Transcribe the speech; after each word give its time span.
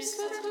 Christ, 0.00 0.49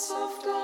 das 0.00 0.59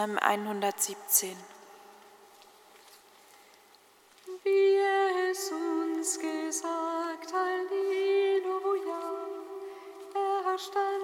Psalm 0.00 0.16
117. 0.18 1.36
Wie 4.44 4.76
es 5.30 5.52
uns 5.52 6.18
gesagt, 6.18 7.30
Halleluja, 7.34 9.02
er 10.14 10.58
stand 10.58 10.99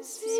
Sie 0.00 0.37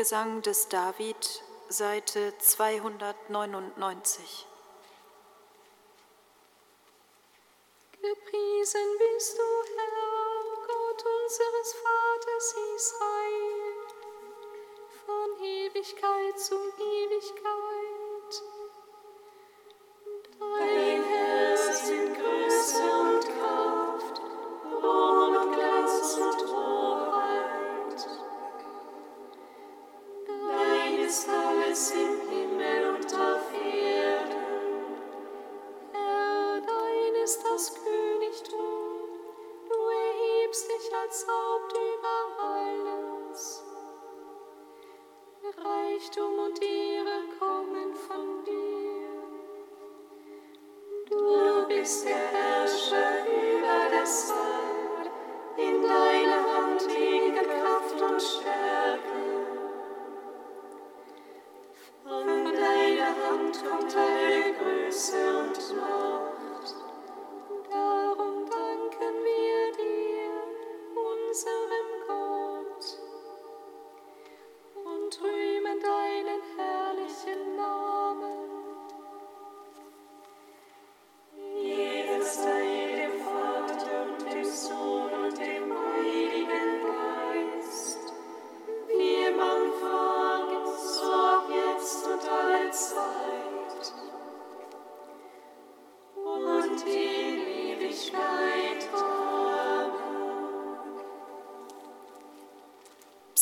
Gesang 0.00 0.40
des 0.40 0.66
David, 0.70 1.42
Seite 1.68 2.32
299. 2.38 4.49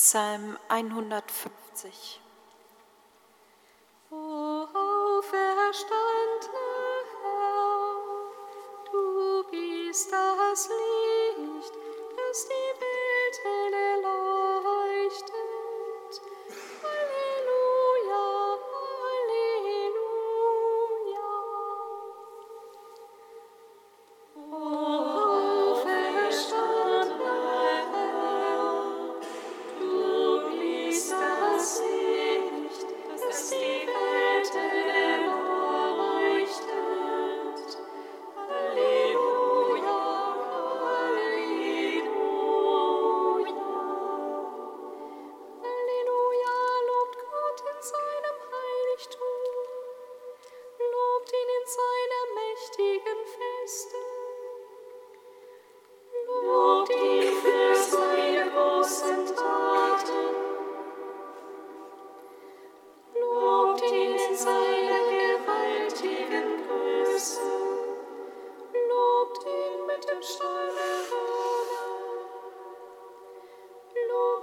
Psalm 0.01 0.57
150. 0.69 2.21
O 4.13 4.69
auferstandener 4.73 5.83
Herr, 7.21 7.99
du 8.93 9.43
bist 9.51 10.13
das 10.13 10.69
Licht, 10.69 11.75
das 12.17 12.39
die 12.47 12.68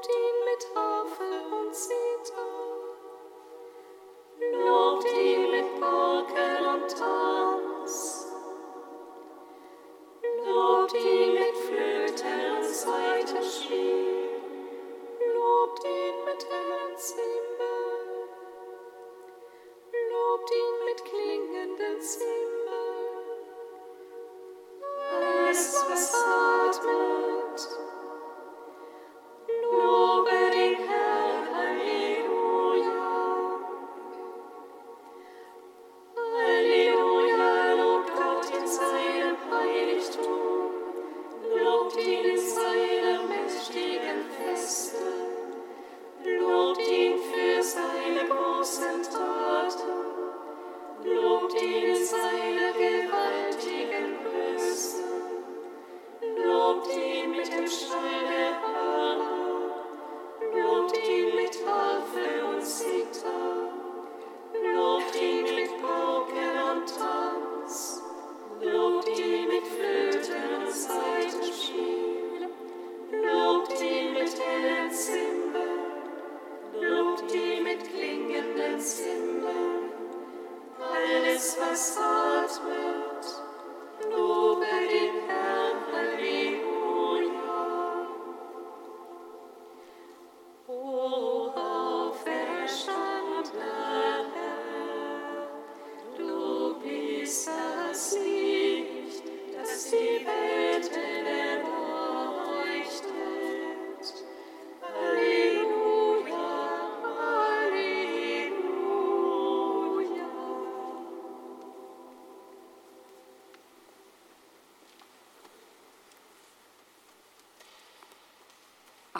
ihn 0.09 0.45
mit 0.45 0.73
Tafel 0.73 1.41
und 1.51 1.73
Zither. 1.73 2.84
my 81.75 81.81
soul's 81.81 82.61
will. 82.61 82.94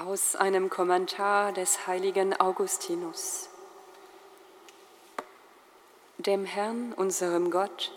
Aus 0.06 0.36
einem 0.36 0.70
Kommentar 0.70 1.52
des 1.52 1.88
heiligen 1.88 2.39
Augustinus. 2.39 3.50
Dem 6.20 6.46
Herrn, 6.46 6.94
unserem 6.94 7.50
Gott, 7.50 7.91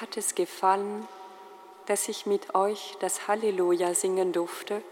hat 0.00 0.16
es 0.16 0.34
gefallen, 0.34 1.06
dass 1.86 2.08
ich 2.08 2.26
mit 2.26 2.56
euch 2.56 2.96
das 2.98 3.28
Halleluja 3.28 3.94
singen 3.94 4.32
durfte, 4.32 4.82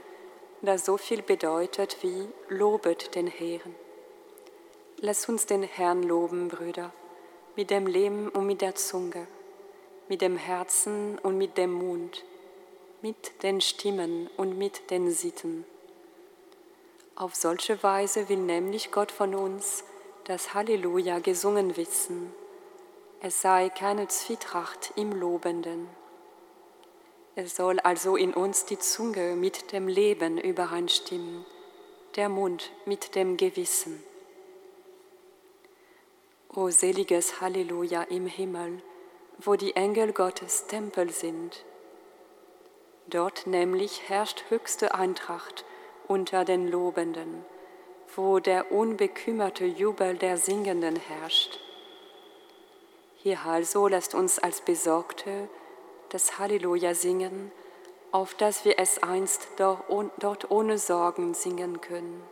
das 0.62 0.84
so 0.84 0.96
viel 0.96 1.22
bedeutet 1.22 1.96
wie 2.02 2.28
Lobet 2.48 3.16
den 3.16 3.26
Herrn. 3.26 3.74
Lass 4.98 5.28
uns 5.28 5.46
den 5.46 5.64
Herrn 5.64 6.04
loben, 6.04 6.48
Brüder, 6.48 6.92
mit 7.56 7.70
dem 7.70 7.88
Leben 7.88 8.28
und 8.28 8.46
mit 8.46 8.60
der 8.60 8.76
Zunge, 8.76 9.26
mit 10.08 10.20
dem 10.20 10.36
Herzen 10.36 11.18
und 11.18 11.36
mit 11.36 11.58
dem 11.58 11.72
Mund, 11.72 12.24
mit 13.02 13.42
den 13.42 13.60
Stimmen 13.60 14.30
und 14.36 14.56
mit 14.56 14.92
den 14.92 15.10
Sitten. 15.10 15.64
Auf 17.20 17.34
solche 17.34 17.82
Weise 17.82 18.30
will 18.30 18.38
nämlich 18.38 18.92
Gott 18.92 19.12
von 19.12 19.34
uns 19.34 19.84
das 20.24 20.54
Halleluja 20.54 21.18
gesungen 21.18 21.76
wissen. 21.76 22.32
Es 23.20 23.42
sei 23.42 23.68
keine 23.68 24.08
Zwietracht 24.08 24.94
im 24.96 25.12
Lobenden. 25.12 25.86
Es 27.34 27.56
soll 27.56 27.78
also 27.80 28.16
in 28.16 28.32
uns 28.32 28.64
die 28.64 28.78
Zunge 28.78 29.36
mit 29.36 29.72
dem 29.72 29.86
Leben 29.86 30.38
übereinstimmen, 30.38 31.44
der 32.16 32.30
Mund 32.30 32.72
mit 32.86 33.14
dem 33.14 33.36
Gewissen. 33.36 34.02
O 36.48 36.70
seliges 36.70 37.42
Halleluja 37.42 38.04
im 38.04 38.26
Himmel, 38.26 38.82
wo 39.36 39.56
die 39.56 39.76
Engel 39.76 40.14
Gottes 40.14 40.68
Tempel 40.68 41.10
sind. 41.10 41.66
Dort 43.08 43.46
nämlich 43.46 44.08
herrscht 44.08 44.44
höchste 44.48 44.94
Eintracht 44.94 45.66
unter 46.10 46.44
den 46.44 46.66
Lobenden, 46.66 47.44
wo 48.16 48.40
der 48.40 48.72
unbekümmerte 48.72 49.64
Jubel 49.64 50.16
der 50.16 50.38
Singenden 50.38 50.96
herrscht. 50.96 51.60
Hier 53.14 53.38
also 53.46 53.86
lasst 53.86 54.16
uns 54.16 54.40
als 54.40 54.60
Besorgte 54.60 55.48
das 56.08 56.40
Halleluja 56.40 56.94
singen, 56.94 57.52
auf 58.10 58.34
dass 58.34 58.64
wir 58.64 58.80
es 58.80 59.00
einst 59.04 59.50
dort 59.56 60.50
ohne 60.50 60.78
Sorgen 60.78 61.32
singen 61.32 61.80
können. 61.80 62.24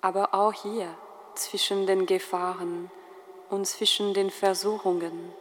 Aber 0.00 0.34
auch 0.34 0.52
hier 0.52 0.94
zwischen 1.34 1.88
den 1.88 2.06
Gefahren 2.06 2.92
und 3.50 3.66
zwischen 3.66 4.14
den 4.14 4.30
Versuchungen 4.30 5.32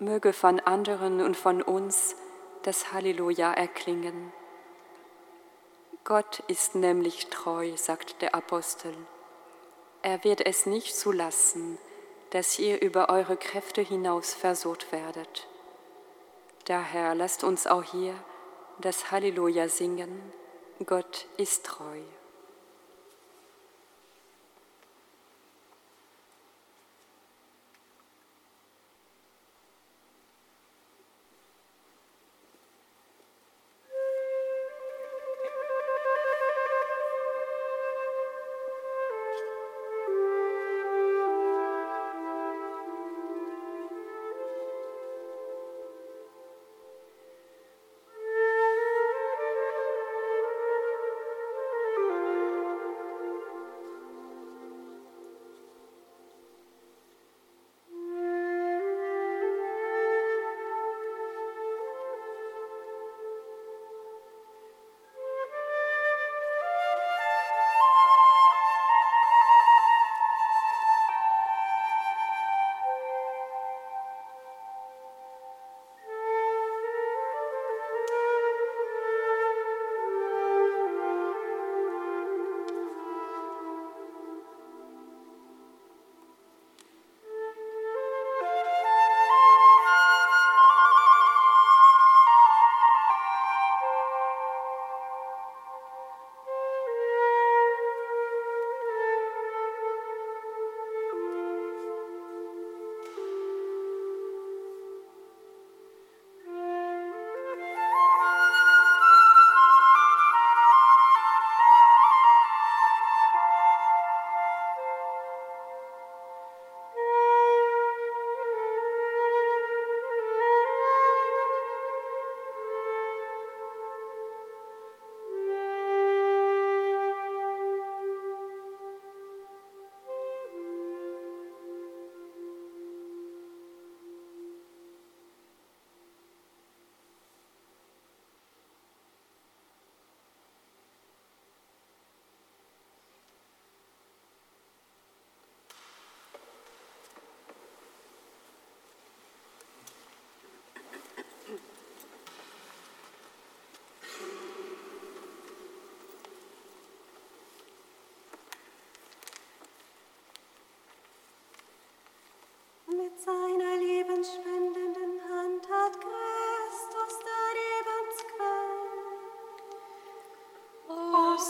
möge 0.00 0.32
von 0.32 0.58
anderen 0.58 1.20
und 1.20 1.36
von 1.36 1.62
uns 1.62 2.16
das 2.64 2.92
Halleluja 2.92 3.52
erklingen. 3.52 4.32
Gott 6.08 6.42
ist 6.48 6.74
nämlich 6.74 7.26
treu, 7.26 7.76
sagt 7.76 8.22
der 8.22 8.34
Apostel. 8.34 8.94
Er 10.00 10.24
wird 10.24 10.40
es 10.40 10.64
nicht 10.64 10.96
zulassen, 10.96 11.76
dass 12.30 12.58
ihr 12.58 12.80
über 12.80 13.10
eure 13.10 13.36
Kräfte 13.36 13.82
hinaus 13.82 14.32
versucht 14.32 14.90
werdet. 14.90 15.46
Daher 16.64 17.14
lasst 17.14 17.44
uns 17.44 17.66
auch 17.66 17.82
hier 17.82 18.14
das 18.78 19.10
Halleluja 19.10 19.68
singen. 19.68 20.32
Gott 20.86 21.26
ist 21.36 21.66
treu. 21.66 22.00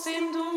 Lebensquell 0.09 0.43
aus 0.43 0.48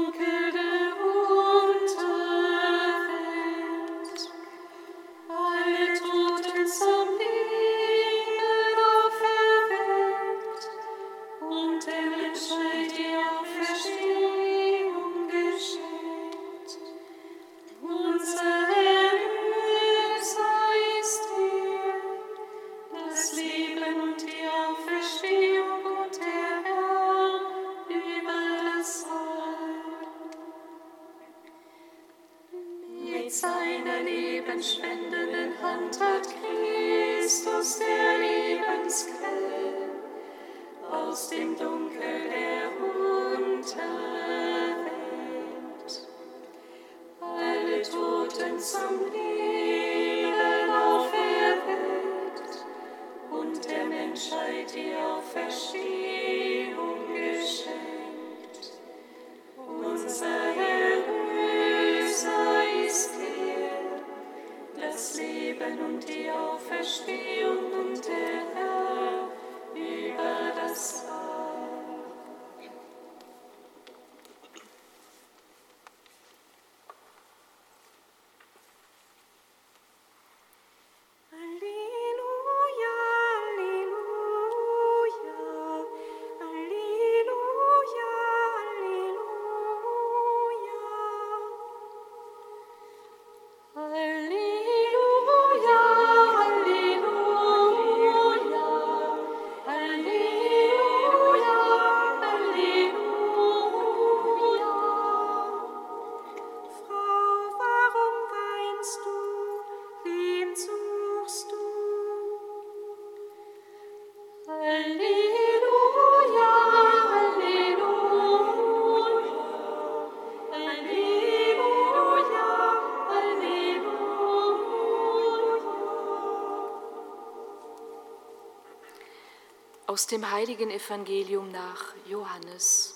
Aus 129.92 130.08
dem 130.08 130.32
heiligen 130.32 130.72
Evangelium 130.72 131.52
nach 131.52 131.94
Johannes. 132.06 132.96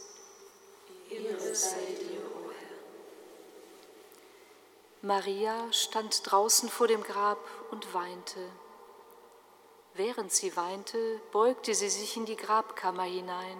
Maria 5.01 5.73
stand 5.73 6.21
draußen 6.23 6.69
vor 6.69 6.87
dem 6.87 7.03
Grab 7.03 7.37
und 7.71 7.93
weinte. 7.93 8.39
Während 9.95 10.31
sie 10.31 10.55
weinte, 10.55 11.19
beugte 11.33 11.75
sie 11.75 11.89
sich 11.89 12.15
in 12.15 12.25
die 12.25 12.37
Grabkammer 12.37 13.03
hinein. 13.03 13.57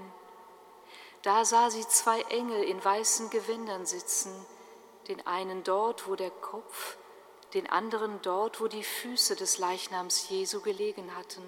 Da 1.22 1.44
sah 1.44 1.70
sie 1.70 1.86
zwei 1.90 2.22
Engel 2.30 2.64
in 2.64 2.82
weißen 2.82 3.32
Gewändern 3.32 3.86
sitzen, 3.86 4.32
den 5.10 5.28
einen 5.28 5.66
dort, 5.66 6.08
wo 6.08 6.16
der 6.16 6.32
Kopf, 6.32 6.96
den 7.54 7.70
anderen 7.70 8.22
dort, 8.22 8.62
wo 8.62 8.70
die 8.70 8.86
Füße 8.86 9.36
des 9.36 9.58
Leichnams 9.58 10.30
Jesu 10.30 10.62
gelegen 10.62 11.14
hatten. 11.18 11.44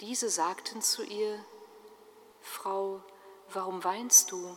Diese 0.00 0.30
sagten 0.30 0.80
zu 0.82 1.02
ihr, 1.02 1.44
Frau, 2.40 3.02
warum 3.50 3.84
weinst 3.84 4.32
du? 4.32 4.56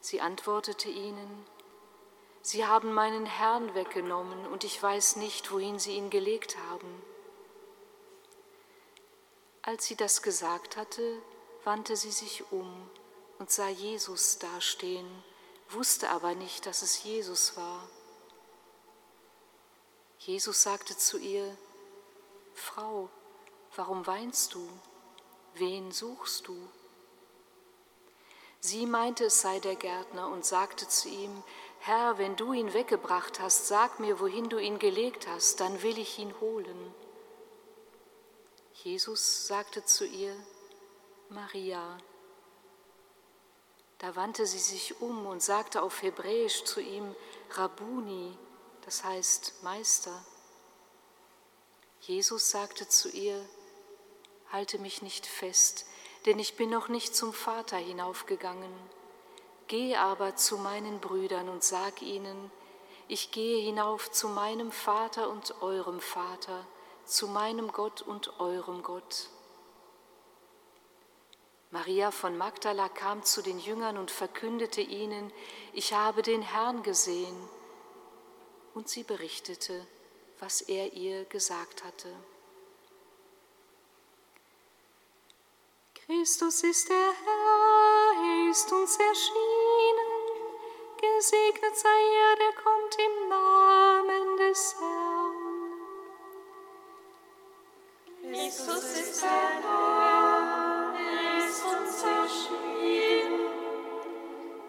Sie 0.00 0.20
antwortete 0.20 0.88
ihnen, 0.88 1.46
Sie 2.40 2.64
haben 2.64 2.94
meinen 2.94 3.26
Herrn 3.26 3.74
weggenommen 3.74 4.46
und 4.46 4.62
ich 4.62 4.80
weiß 4.80 5.16
nicht, 5.16 5.50
wohin 5.50 5.78
Sie 5.80 5.96
ihn 5.96 6.10
gelegt 6.10 6.56
haben. 6.70 7.02
Als 9.66 9.86
sie 9.86 9.96
das 9.96 10.22
gesagt 10.22 10.76
hatte, 10.76 11.20
wandte 11.64 11.96
sie 11.96 12.12
sich 12.12 12.52
um 12.52 12.88
und 13.40 13.50
sah 13.50 13.68
Jesus 13.68 14.38
dastehen, 14.38 15.08
wusste 15.70 16.10
aber 16.10 16.36
nicht, 16.36 16.66
dass 16.66 16.82
es 16.82 17.02
Jesus 17.02 17.56
war. 17.56 17.88
Jesus 20.20 20.62
sagte 20.62 20.96
zu 20.96 21.18
ihr, 21.18 21.58
Frau, 22.54 23.10
Warum 23.76 24.06
weinst 24.06 24.54
du? 24.54 24.66
Wen 25.54 25.92
suchst 25.92 26.48
du? 26.48 26.56
Sie 28.60 28.86
meinte, 28.86 29.26
es 29.26 29.42
sei 29.42 29.60
der 29.60 29.76
Gärtner 29.76 30.28
und 30.28 30.44
sagte 30.44 30.88
zu 30.88 31.08
ihm, 31.08 31.42
Herr, 31.80 32.18
wenn 32.18 32.36
du 32.36 32.52
ihn 32.52 32.72
weggebracht 32.72 33.38
hast, 33.38 33.68
sag 33.68 34.00
mir, 34.00 34.18
wohin 34.18 34.48
du 34.48 34.58
ihn 34.58 34.78
gelegt 34.78 35.28
hast, 35.28 35.60
dann 35.60 35.82
will 35.82 35.98
ich 35.98 36.18
ihn 36.18 36.34
holen. 36.40 36.94
Jesus 38.82 39.46
sagte 39.46 39.84
zu 39.84 40.06
ihr, 40.06 40.34
Maria. 41.28 41.98
Da 43.98 44.16
wandte 44.16 44.46
sie 44.46 44.58
sich 44.58 45.00
um 45.00 45.26
und 45.26 45.42
sagte 45.42 45.82
auf 45.82 46.02
Hebräisch 46.02 46.64
zu 46.64 46.80
ihm, 46.80 47.14
Rabuni, 47.50 48.36
das 48.84 49.04
heißt 49.04 49.62
Meister. 49.62 50.24
Jesus 52.00 52.50
sagte 52.50 52.88
zu 52.88 53.10
ihr, 53.10 53.44
halte 54.52 54.78
mich 54.78 55.02
nicht 55.02 55.26
fest, 55.26 55.86
denn 56.24 56.38
ich 56.38 56.56
bin 56.56 56.70
noch 56.70 56.88
nicht 56.88 57.14
zum 57.14 57.32
Vater 57.32 57.76
hinaufgegangen. 57.76 58.72
Geh 59.68 59.96
aber 59.96 60.36
zu 60.36 60.58
meinen 60.58 61.00
Brüdern 61.00 61.48
und 61.48 61.64
sag 61.64 62.02
ihnen, 62.02 62.50
ich 63.08 63.30
gehe 63.30 63.62
hinauf 63.62 64.10
zu 64.10 64.28
meinem 64.28 64.72
Vater 64.72 65.28
und 65.28 65.62
eurem 65.62 66.00
Vater, 66.00 66.66
zu 67.04 67.28
meinem 67.28 67.70
Gott 67.72 68.02
und 68.02 68.40
eurem 68.40 68.82
Gott. 68.82 69.28
Maria 71.70 72.10
von 72.10 72.36
Magdala 72.36 72.88
kam 72.88 73.22
zu 73.22 73.42
den 73.42 73.58
Jüngern 73.58 73.96
und 73.96 74.10
verkündete 74.10 74.80
ihnen, 74.80 75.32
ich 75.72 75.92
habe 75.92 76.22
den 76.22 76.42
Herrn 76.42 76.82
gesehen. 76.82 77.36
Und 78.74 78.88
sie 78.88 79.02
berichtete, 79.02 79.86
was 80.38 80.60
er 80.60 80.92
ihr 80.92 81.24
gesagt 81.24 81.84
hatte. 81.84 82.12
Christus 86.08 86.62
ist 86.62 86.88
der 86.88 86.96
Herr, 86.96 88.12
er 88.22 88.50
ist 88.50 88.72
uns 88.72 88.96
erschienen. 88.96 90.12
Gesegnet 91.00 91.76
sei 91.76 92.00
er, 92.22 92.36
der 92.36 92.52
kommt 92.62 92.96
im 93.06 93.28
Namen 93.28 94.36
des 94.36 94.76
Herrn. 94.78 95.72
Christus 98.22 98.84
ist 99.00 99.22
der 99.22 99.48
Herr, 99.64 100.94
er 100.94 101.44
ist 101.44 101.64
uns 101.64 101.96
erschienen. 102.04 103.46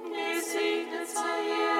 Gesegnet 0.05 1.07
sei 1.07 1.41
er, 1.49 1.76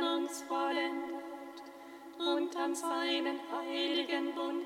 an 0.00 0.22
uns 0.22 0.42
vollendet 0.42 1.24
und 2.18 2.56
an 2.56 2.74
seinen 2.74 3.38
heiligen 3.52 4.34
Bund 4.34 4.59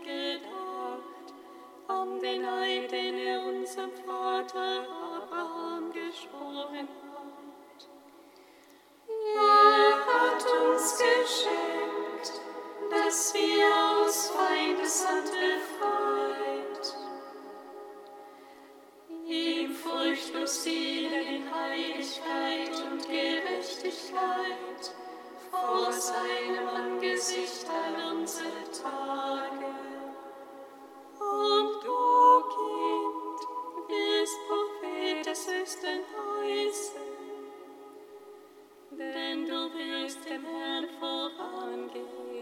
denn 39.44 39.48
du 39.48 39.74
wirst 39.74 40.24
dem 40.28 40.42
Herrn 40.44 40.86
vorangehen 40.98 42.33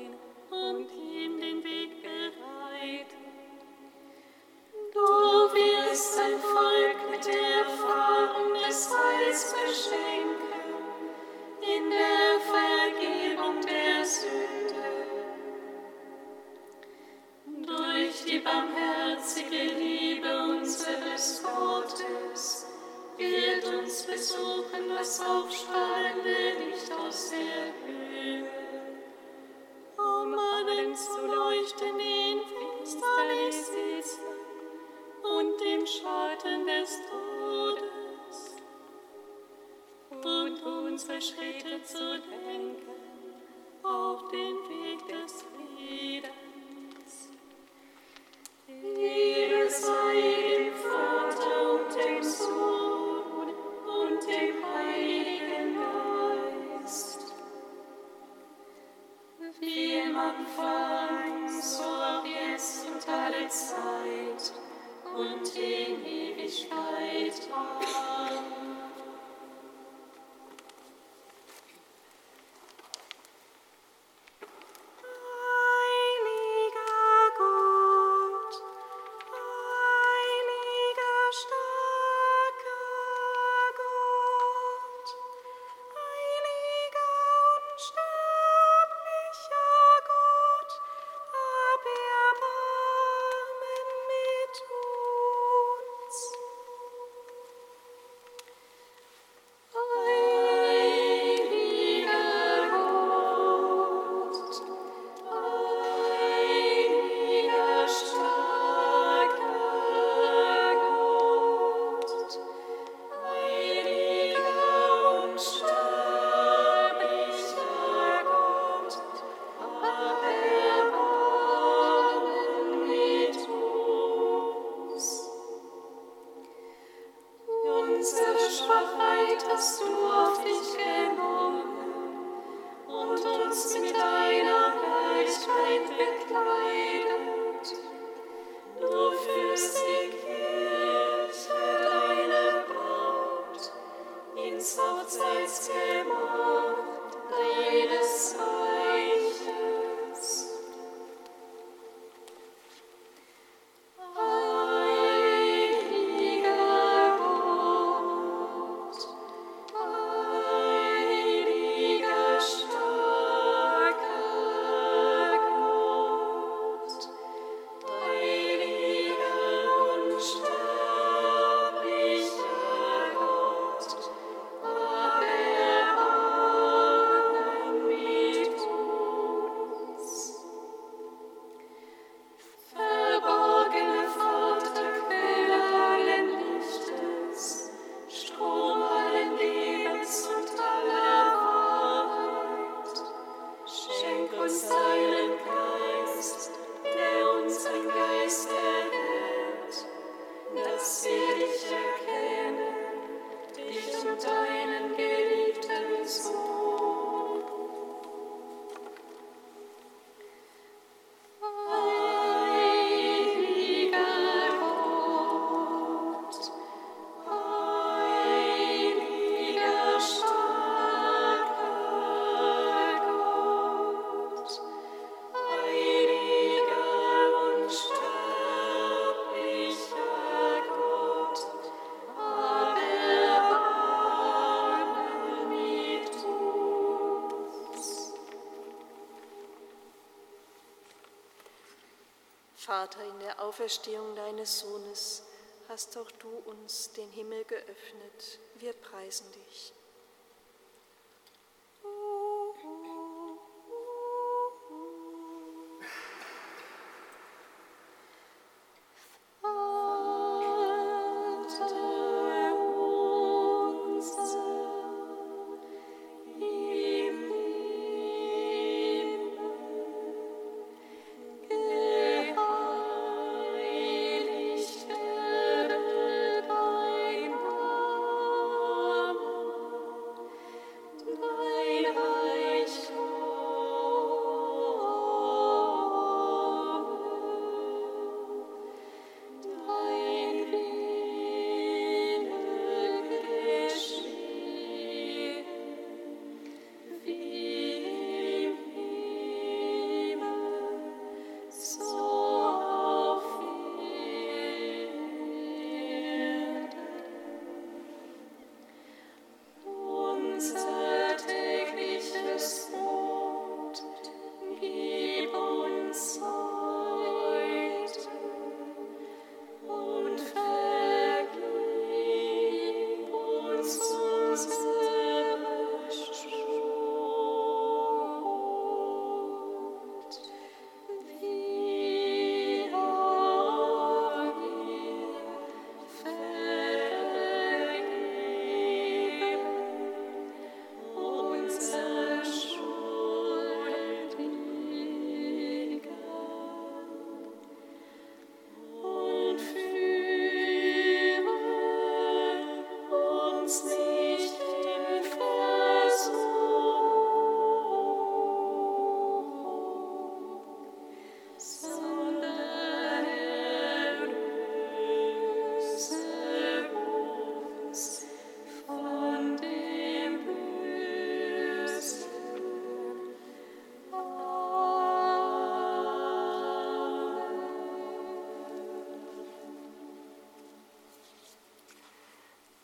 Vater, 242.73 243.05
in 243.05 243.21
der 243.21 243.39
Auferstehung 243.39 244.17
deines 244.17 244.61
Sohnes 244.61 245.25
hast 245.69 245.95
auch 245.99 246.11
du 246.13 246.31
uns 246.47 246.91
den 246.93 247.11
Himmel 247.11 247.45
geöffnet. 247.45 248.39
Wir 248.55 248.73
preisen 248.73 249.31
dich. 249.33 249.75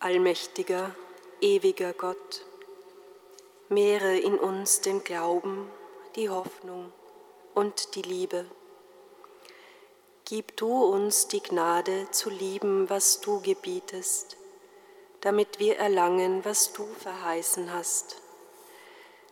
Allmächtiger, 0.09 0.95
ewiger 1.43 1.93
Gott, 1.93 2.47
mehre 3.69 4.17
in 4.17 4.39
uns 4.39 4.81
den 4.81 5.05
Glauben, 5.05 5.71
die 6.17 6.31
Hoffnung 6.31 6.91
und 7.55 7.95
die 7.95 8.01
Liebe. 8.01 8.47
Gib 10.25 10.57
du 10.57 10.83
uns 10.83 11.29
die 11.29 11.43
Gnade 11.43 12.11
zu 12.11 12.31
lieben, 12.31 12.89
was 12.89 13.21
du 13.21 13.43
gebietest, 13.43 14.39
damit 15.21 15.59
wir 15.59 15.77
erlangen, 15.77 16.43
was 16.43 16.73
du 16.73 16.87
verheißen 16.87 17.71
hast. 17.75 18.17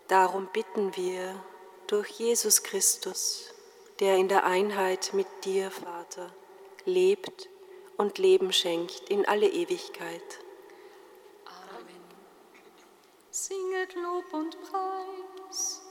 Darum 0.09 0.47
bitten 0.53 0.95
wir 0.95 1.43
durch 1.87 2.11
Jesus 2.11 2.63
Christus, 2.63 3.55
der 3.99 4.17
in 4.17 4.29
der 4.29 4.45
Einheit 4.45 5.15
mit 5.15 5.29
dir, 5.47 5.71
Vater, 5.71 6.31
lebt 6.85 7.49
und 7.97 8.19
Leben 8.19 8.53
schenkt 8.53 9.09
in 9.09 9.25
alle 9.25 9.49
Ewigkeit 9.49 10.41
singet 13.37 13.95
Lob 13.95 14.33
und 14.33 14.57
Preis. 14.63 15.83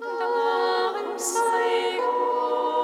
Darum 0.00 1.16
sei 1.16 1.98
Gott. 1.98 2.75